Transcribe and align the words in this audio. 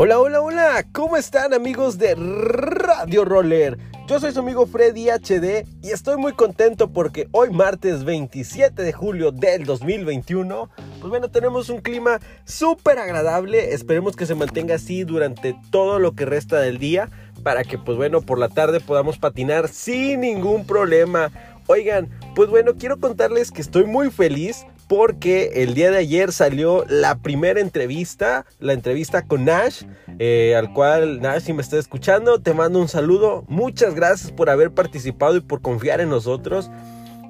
Hola, 0.00 0.20
hola, 0.20 0.40
hola, 0.40 0.86
¿cómo 0.92 1.16
están 1.16 1.52
amigos 1.52 1.98
de 1.98 2.14
Radio 2.14 3.24
Roller? 3.24 3.76
Yo 4.06 4.20
soy 4.20 4.30
su 4.30 4.38
amigo 4.38 4.64
Freddy 4.64 5.08
HD 5.10 5.66
y 5.82 5.90
estoy 5.90 6.16
muy 6.16 6.34
contento 6.34 6.92
porque 6.92 7.26
hoy 7.32 7.50
martes 7.50 8.04
27 8.04 8.80
de 8.80 8.92
julio 8.92 9.32
del 9.32 9.64
2021, 9.64 10.70
pues 11.00 11.10
bueno, 11.10 11.32
tenemos 11.32 11.68
un 11.68 11.80
clima 11.80 12.20
súper 12.44 13.00
agradable, 13.00 13.74
esperemos 13.74 14.14
que 14.14 14.26
se 14.26 14.36
mantenga 14.36 14.76
así 14.76 15.02
durante 15.02 15.56
todo 15.72 15.98
lo 15.98 16.12
que 16.12 16.26
resta 16.26 16.60
del 16.60 16.78
día 16.78 17.10
para 17.42 17.64
que 17.64 17.76
pues 17.76 17.96
bueno, 17.96 18.20
por 18.20 18.38
la 18.38 18.50
tarde 18.50 18.78
podamos 18.78 19.18
patinar 19.18 19.66
sin 19.66 20.20
ningún 20.20 20.64
problema. 20.64 21.32
Oigan, 21.66 22.08
pues 22.36 22.48
bueno, 22.50 22.76
quiero 22.78 23.00
contarles 23.00 23.50
que 23.50 23.62
estoy 23.62 23.86
muy 23.86 24.12
feliz 24.12 24.64
porque 24.88 25.62
el 25.62 25.74
día 25.74 25.90
de 25.90 25.98
ayer 25.98 26.32
salió 26.32 26.84
la 26.88 27.18
primera 27.18 27.60
entrevista, 27.60 28.46
la 28.58 28.72
entrevista 28.72 29.22
con 29.22 29.44
Nash, 29.44 29.82
eh, 30.18 30.56
al 30.56 30.72
cual 30.72 31.20
Nash, 31.20 31.42
si 31.42 31.52
me 31.52 31.62
está 31.62 31.78
escuchando, 31.78 32.40
te 32.40 32.54
mando 32.54 32.80
un 32.80 32.88
saludo. 32.88 33.44
Muchas 33.48 33.94
gracias 33.94 34.32
por 34.32 34.48
haber 34.48 34.72
participado 34.72 35.36
y 35.36 35.40
por 35.40 35.60
confiar 35.60 36.00
en 36.00 36.08
nosotros. 36.08 36.70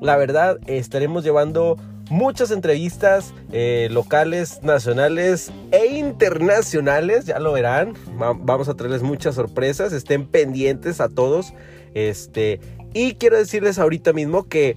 La 0.01 0.16
verdad, 0.16 0.59
estaremos 0.66 1.24
llevando 1.24 1.77
muchas 2.10 2.52
entrevistas 2.52 3.34
eh, 3.52 3.88
locales, 3.90 4.62
nacionales 4.62 5.51
e 5.73 5.87
internacionales, 5.98 7.27
ya 7.27 7.40
lo 7.40 7.52
verán. 7.52 7.95
vamos 8.16 8.68
a 8.68 8.74
traerles 8.74 9.02
muchas 9.02 9.34
sorpresas, 9.34 9.93
estén 9.93 10.27
pendientes 10.27 11.01
a 11.01 11.09
todos. 11.09 11.52
Este, 11.95 12.60
y 12.95 13.15
quiero 13.15 13.37
decirles 13.37 13.80
ahorita 13.80 14.12
mismo 14.12 14.48
que 14.48 14.77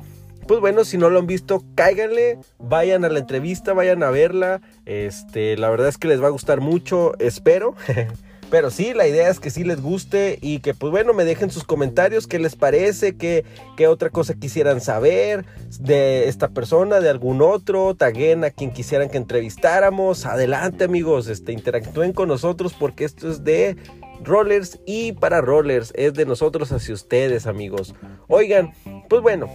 pues 0.52 0.60
bueno, 0.60 0.84
si 0.84 0.98
no 0.98 1.10
lo 1.10 1.18
han 1.18 1.28
visto, 1.28 1.64
cáiganle, 1.76 2.38
vayan 2.60 3.06
a 3.06 3.10
la 3.10 3.20
entrevista, 3.20 3.72
vayan 3.72 4.04
a 4.04 4.10
verla. 4.10 4.60
Este, 4.86 5.56
la 5.56 5.70
verdad 5.70 5.88
es 5.88 5.98
que 5.98 6.10
les 6.10 6.22
va 6.22 6.28
a 6.28 6.32
gustar 6.32 6.60
mucho, 6.60 7.18
espero. 7.20 7.74
Pero 8.50 8.70
sí, 8.70 8.94
la 8.94 9.08
idea 9.08 9.30
es 9.30 9.40
que 9.40 9.50
sí 9.50 9.64
les 9.64 9.82
guste 9.82 10.40
y 10.42 10.60
que 10.60 10.74
pues 10.74 10.92
bueno, 10.92 11.14
me 11.14 11.24
dejen 11.24 11.52
sus 11.52 11.64
comentarios, 11.64 12.28
qué 12.28 12.38
les 12.38 12.58
parece, 12.58 13.16
qué, 13.16 13.46
qué 13.78 13.88
otra 13.88 14.10
cosa 14.10 14.34
quisieran 14.34 14.82
saber 14.82 15.46
de 15.80 16.28
esta 16.28 16.50
persona, 16.50 17.00
de 17.00 17.10
algún 17.10 17.42
otro, 17.42 17.96
taguen 17.96 18.44
a 18.44 18.50
quien 18.50 18.74
quisieran 18.74 19.10
que 19.10 19.16
entrevistáramos. 19.16 20.26
Adelante 20.26 20.84
amigos, 20.84 21.30
este, 21.30 21.54
interactúen 21.54 22.12
con 22.12 22.28
nosotros 22.28 22.76
porque 22.78 23.06
esto 23.06 23.32
es 23.32 23.46
de 23.46 23.78
rollers 24.22 24.80
y 24.86 25.14
para 25.14 25.40
rollers, 25.40 25.94
es 25.96 26.14
de 26.14 26.26
nosotros 26.26 26.74
hacia 26.74 26.94
ustedes 26.94 27.48
amigos. 27.48 27.96
Oigan, 28.28 28.74
pues 29.08 29.22
bueno, 29.22 29.50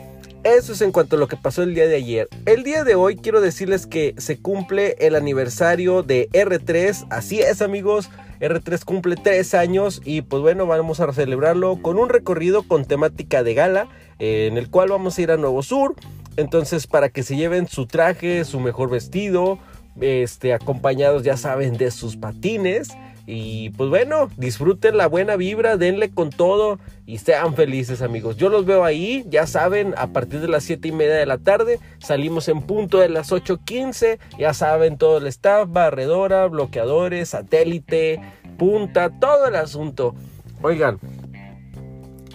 eso 0.55 0.73
es 0.73 0.81
en 0.81 0.93
cuanto 0.93 1.17
a 1.17 1.19
lo 1.19 1.27
que 1.27 1.37
pasó 1.37 1.63
el 1.65 1.75
día 1.75 1.87
de 1.87 1.97
ayer. 1.97 2.29
El 2.45 2.63
día 2.63 2.85
de 2.85 2.95
hoy 2.95 3.17
quiero 3.17 3.41
decirles 3.41 3.87
que 3.87 4.15
se 4.17 4.39
cumple 4.39 4.97
el 5.01 5.17
aniversario 5.17 6.05
de 6.05 6.29
R3. 6.31 7.07
Así 7.11 7.41
es 7.41 7.63
amigos, 7.63 8.11
R3 8.41 8.85
cumple 8.85 9.17
3 9.17 9.55
años 9.55 10.01
y 10.05 10.23
pues 10.23 10.43
bueno, 10.43 10.67
vamos 10.67 11.01
a 11.01 11.13
celebrarlo 11.13 11.83
con 11.83 11.99
un 11.99 12.09
recorrido 12.09 12.63
con 12.63 12.85
temática 12.85 13.43
de 13.43 13.55
gala 13.55 13.89
eh, 14.21 14.47
en 14.49 14.57
el 14.57 14.71
cual 14.71 14.91
vamos 14.91 15.19
a 15.19 15.23
ir 15.23 15.33
a 15.33 15.37
Nuevo 15.37 15.63
Sur. 15.65 15.97
Entonces 16.37 16.87
para 16.87 17.09
que 17.09 17.25
se 17.25 17.35
lleven 17.37 17.67
su 17.67 17.87
traje, 17.87 18.45
su 18.45 18.61
mejor 18.61 18.89
vestido, 18.89 19.59
este, 20.01 20.55
acompañados 20.55 21.25
ya 21.25 21.37
saben 21.37 21.77
de 21.77 21.91
sus 21.91 22.17
patines. 22.17 22.89
Y 23.27 23.71
pues 23.71 23.91
bueno, 23.91 24.31
disfruten 24.37 24.97
la 24.97 25.09
buena 25.09 25.35
vibra, 25.35 25.77
denle 25.77 26.11
con 26.11 26.31
todo 26.31 26.79
y 27.07 27.19
sean 27.19 27.55
felices 27.55 28.01
amigos. 28.01 28.37
Yo 28.37 28.49
los 28.49 28.67
veo 28.67 28.85
ahí, 28.85 29.25
ya 29.29 29.49
saben, 29.49 29.95
a 29.97 30.09
partir 30.09 30.41
de 30.41 30.49
las 30.49 30.63
7 30.63 30.89
y 30.89 30.93
media 30.93 31.15
de 31.15 31.27
la 31.27 31.39
tarde, 31.39 31.81
salimos 31.99 32.49
en 32.49 32.63
punto 32.63 32.99
de 32.99 33.09
las 33.09 33.33
8.15, 33.33 34.19
ya 34.39 34.55
saben, 34.55 34.97
todo 34.97 35.19
el 35.19 35.27
staff, 35.27 35.69
barredora, 35.69 36.47
bloqueadores, 36.47 37.31
satélite, 37.31 38.21
punta, 38.59 39.11
todo 39.11 39.49
el 39.49 39.57
asunto. 39.57 40.15
Oigan, 40.63 41.01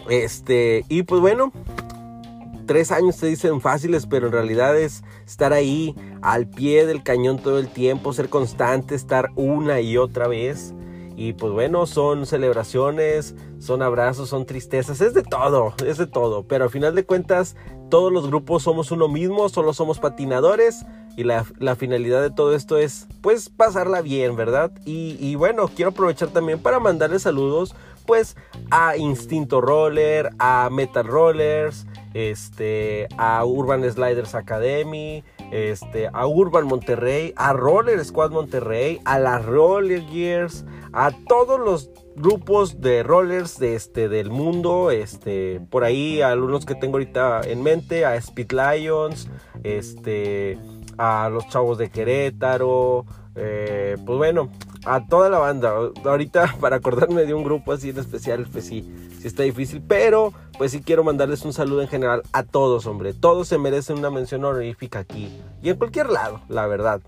este, 0.10 0.84
y 0.90 1.04
pues 1.04 1.22
bueno, 1.22 1.54
tres 2.66 2.92
años 2.92 3.16
se 3.16 3.28
dicen 3.28 3.62
fáciles, 3.62 4.08
pero 4.08 4.28
en 4.28 4.34
realidad 4.34 4.78
es 4.78 5.04
estar 5.26 5.54
ahí 5.54 5.96
al 6.22 6.48
pie 6.48 6.86
del 6.86 7.02
cañón 7.02 7.40
todo 7.40 7.60
el 7.60 7.70
tiempo, 7.70 8.12
ser 8.12 8.30
constante, 8.30 8.96
estar 8.96 9.30
una 9.36 9.80
y 9.80 9.98
otra 9.98 10.28
vez. 10.28 10.74
Y 11.24 11.34
pues 11.34 11.54
bueno, 11.54 11.86
son 11.86 12.26
celebraciones, 12.26 13.36
son 13.60 13.84
abrazos, 13.84 14.28
son 14.28 14.48
tristezas, 14.48 15.02
es 15.02 15.14
de 15.14 15.22
todo, 15.22 15.76
es 15.86 16.00
de 16.00 16.08
todo. 16.08 16.48
Pero 16.48 16.64
al 16.64 16.72
final 16.72 16.96
de 16.96 17.06
cuentas, 17.06 17.56
todos 17.92 18.12
los 18.12 18.26
grupos 18.26 18.64
somos 18.64 18.90
uno 18.90 19.08
mismo, 19.08 19.48
solo 19.48 19.72
somos 19.74 20.00
patinadores. 20.00 20.84
Y 21.16 21.24
la, 21.24 21.44
finalidad 21.76 22.24
de 22.24 22.32
todo 22.32 22.56
esto 22.56 22.80
es, 22.80 23.08
pues, 23.22 23.50
pasarla 23.50 24.02
bien, 24.02 24.36
¿verdad? 24.36 24.72
Y, 24.84 25.16
y 25.20 25.36
bueno, 25.36 25.68
quiero 25.68 25.92
aprovechar 25.92 26.30
también 26.30 26.58
para 26.58 26.80
mandarles 26.80 27.22
saludos, 27.22 27.76
pues, 28.08 28.36
a 28.72 28.98
Instinto 28.98 29.62
Roller, 29.62 30.32
a 30.40 30.70
Metal 30.72 31.06
Rollers, 31.06 31.86
este, 32.16 33.08
a 33.20 33.46
Urban 33.46 33.84
Sliders 33.92 34.34
Academy, 34.34 35.24
este, 35.52 36.10
a 36.12 36.28
Urban 36.28 36.66
Monterrey, 36.66 37.34
a 37.36 37.54
Roller 37.54 38.04
Squad 38.04 38.32
Monterrey, 38.32 39.00
a 39.06 39.20
la 39.20 39.40
Roller 39.40 40.02
Gears, 40.08 40.66
a 40.94 41.12
todos 41.28 41.60
los 41.60 41.92
grupos 42.16 42.82
de 42.82 43.04
rollers 43.04 43.60
de 43.60 43.76
este, 43.76 44.10
del 44.10 44.30
mundo, 44.30 44.92
este, 44.92 45.62
por 45.70 45.84
ahí 45.84 46.22
algunos 46.22 46.66
que 46.66 46.76
tengo 46.76 46.94
ahorita 46.96 47.42
en 47.46 47.64
mente, 47.64 48.06
a 48.06 48.16
Speed 48.16 48.52
Lions, 48.52 49.30
este, 49.64 50.58
a 50.98 51.30
los 51.30 51.48
chavos 51.50 51.78
de 51.78 51.90
Querétaro, 51.90 53.06
eh, 53.36 53.96
pues 54.06 54.18
bueno, 54.18 54.50
a 54.86 55.06
toda 55.06 55.30
la 55.30 55.40
banda. 55.40 55.74
Ahorita 56.04 56.56
para 56.60 56.78
acordarme 56.78 57.26
de 57.26 57.34
un 57.34 57.44
grupo 57.44 57.74
así 57.74 57.90
en 57.90 58.00
especial, 58.00 58.48
pues 58.52 58.66
sí, 58.66 58.90
sí 59.20 59.28
está 59.28 59.44
difícil, 59.44 59.82
pero 59.88 60.34
pues 60.58 60.72
sí 60.72 60.82
quiero 60.82 61.04
mandarles 61.04 61.44
un 61.44 61.54
saludo 61.54 61.82
en 61.82 61.88
general 61.88 62.24
a 62.34 62.44
todos, 62.44 62.86
hombre. 62.86 63.14
Todos 63.14 63.48
se 63.48 63.58
merecen 63.58 63.98
una 63.98 64.10
mención 64.10 64.44
honorífica 64.44 65.00
aquí 65.00 65.32
y 65.62 65.70
en 65.70 65.78
cualquier 65.78 66.10
lado, 66.10 66.42
la 66.50 66.68
verdad. 66.68 67.02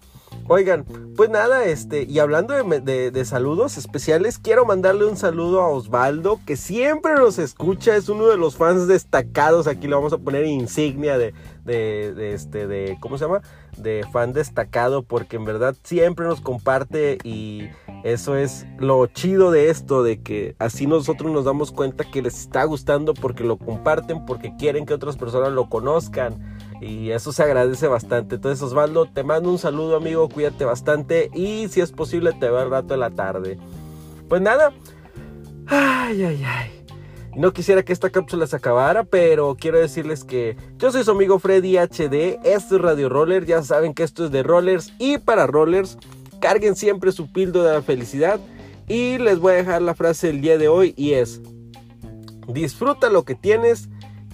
Oigan, 0.49 0.85
pues 1.15 1.29
nada, 1.29 1.63
este, 1.65 2.03
y 2.03 2.19
hablando 2.19 2.53
de, 2.53 3.25
saludos 3.25 3.77
especiales, 3.77 4.37
quiero 4.37 4.65
mandarle 4.65 5.05
un 5.05 5.15
saludo 5.15 5.61
a 5.61 5.69
Osvaldo, 5.69 6.39
que 6.45 6.57
siempre 6.57 7.15
nos 7.15 7.39
escucha, 7.39 7.95
es 7.95 8.09
uno 8.09 8.27
de 8.27 8.35
los 8.35 8.57
fans 8.57 8.87
destacados, 8.87 9.67
aquí 9.67 9.87
le 9.87 9.95
vamos 9.95 10.11
a 10.11 10.17
poner 10.17 10.45
insignia 10.45 11.17
de, 11.17 11.33
de, 11.63 12.13
de 12.13 12.33
este, 12.33 12.67
de, 12.67 12.97
¿cómo 12.99 13.17
se 13.17 13.23
llama? 13.23 13.41
De 13.77 14.03
fan 14.11 14.33
destacado, 14.33 15.01
porque 15.03 15.37
en 15.37 15.45
verdad 15.45 15.75
siempre 15.83 16.25
nos 16.25 16.41
comparte 16.41 17.17
y 17.23 17.69
eso 18.03 18.35
es 18.35 18.65
lo 18.79 19.07
chido 19.07 19.49
de 19.49 19.69
esto, 19.69 20.03
de 20.03 20.21
que 20.21 20.55
así 20.59 20.87
nosotros 20.87 21.31
nos 21.31 21.45
damos 21.45 21.71
cuenta 21.71 22.03
que 22.03 22.21
les 22.21 22.37
está 22.37 22.65
gustando 22.65 23.13
porque 23.13 23.45
lo 23.45 23.57
comparten, 23.57 24.25
porque 24.25 24.53
quieren 24.57 24.85
que 24.85 24.93
otras 24.93 25.15
personas 25.15 25.53
lo 25.53 25.69
conozcan. 25.69 26.37
Y 26.83 27.11
eso 27.11 27.31
se 27.31 27.43
agradece 27.43 27.87
bastante. 27.87 28.35
Entonces, 28.35 28.61
Osvaldo, 28.61 29.05
te 29.05 29.23
mando 29.23 29.49
un 29.49 29.57
saludo, 29.57 29.95
amigo. 29.95 30.27
Cuídate 30.27 30.65
bastante. 30.65 31.29
Y 31.33 31.67
si 31.69 31.81
es 31.81 31.91
posible, 31.91 32.33
te 32.33 32.49
veo 32.49 32.59
al 32.59 32.69
rato 32.69 32.89
de 32.89 32.97
la 32.97 33.09
tarde. 33.09 33.57
Pues 34.27 34.41
nada. 34.41 34.73
Ay, 35.67 36.23
ay, 36.23 36.43
ay. 36.45 36.85
No 37.35 37.53
quisiera 37.53 37.83
que 37.83 37.93
esta 37.93 38.09
cápsula 38.09 38.45
se 38.45 38.55
acabara, 38.55 39.05
pero 39.05 39.55
quiero 39.59 39.79
decirles 39.79 40.23
que 40.23 40.55
yo 40.77 40.91
soy 40.91 41.03
su 41.03 41.11
amigo 41.11 41.39
Freddy 41.39 41.77
HD. 41.77 42.39
Esto 42.43 42.75
es 42.75 42.81
Radio 42.81 43.09
Roller. 43.09 43.45
Ya 43.45 43.63
saben 43.63 43.93
que 43.93 44.03
esto 44.03 44.25
es 44.25 44.31
de 44.31 44.43
rollers 44.43 44.93
y 44.99 45.17
para 45.17 45.47
rollers. 45.47 45.97
Carguen 46.41 46.75
siempre 46.75 47.11
su 47.13 47.31
pildo 47.31 47.63
de 47.63 47.73
la 47.73 47.81
felicidad. 47.81 48.39
Y 48.87 49.17
les 49.17 49.39
voy 49.39 49.53
a 49.53 49.57
dejar 49.57 49.81
la 49.81 49.95
frase 49.95 50.27
del 50.27 50.41
día 50.41 50.57
de 50.57 50.67
hoy 50.67 50.93
y 50.97 51.13
es, 51.13 51.41
disfruta 52.47 53.09
lo 53.09 53.23
que 53.23 53.33
tienes 53.33 53.87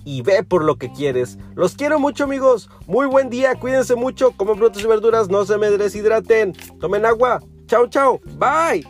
y 0.10 0.24
ve 0.24 0.44
por 0.44 0.64
lo 0.64 0.78
que 0.78 0.92
quieres. 0.92 1.38
Los 1.56 1.76
quiero 1.76 2.00
mucho 2.00 2.24
amigos, 2.24 2.70
muy 2.88 3.06
buen 3.06 3.30
día, 3.30 3.54
cuídense 3.54 3.96
mucho, 3.96 4.32
coman 4.32 4.58
frutas 4.58 4.84
y 4.84 4.88
verduras, 4.88 5.30
no 5.30 5.46
se 5.46 5.58
me 5.58 5.70
deshidraten, 5.70 6.54
tomen 6.80 7.06
agua, 7.06 7.44
chao 7.68 7.88
chao, 7.88 8.20
bye. 8.40 8.84